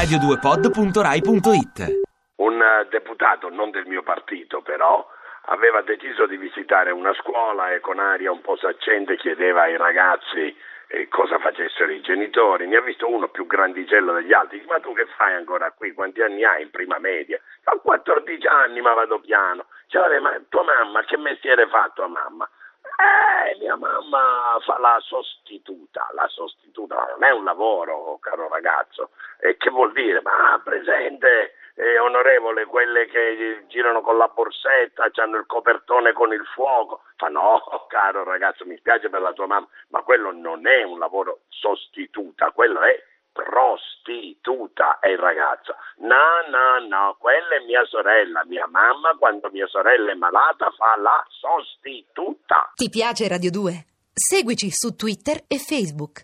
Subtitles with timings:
[0.00, 2.00] radio2pod.rai.it
[2.36, 5.06] Un eh, deputato, non del mio partito però,
[5.52, 10.56] aveva deciso di visitare una scuola e con aria un po' saccente chiedeva ai ragazzi
[10.86, 12.66] eh, cosa facessero i genitori.
[12.66, 14.64] Ne ha visto uno più grandicello degli altri.
[14.66, 15.92] Ma tu che fai ancora qui?
[15.92, 17.38] Quanti anni hai in prima media?
[17.64, 19.66] Ho 14 anni, ma vado piano.
[19.92, 22.48] Vabbè, ma tua mamma, che mestiere fa tua mamma?
[23.00, 29.10] Eh, mia mamma fa la sostituta, la sostituta non è un lavoro, caro ragazzo.
[29.40, 30.20] E che vuol dire?
[30.22, 36.44] Ma presente, eh, onorevole, quelle che girano con la borsetta, hanno il copertone con il
[36.54, 37.02] fuoco.
[37.16, 40.98] Fa no, caro ragazzo, mi spiace per la tua mamma, ma quello non è un
[40.98, 45.74] lavoro sostituta, quello è prostituta è il ragazzo.
[45.98, 48.44] No, no, no, quella è mia sorella.
[48.44, 52.72] Mia mamma, quando mia sorella è malata, fa la sostituta.
[52.74, 53.84] Ti piace Radio 2?
[54.12, 56.18] Seguici su Twitter e Facebook.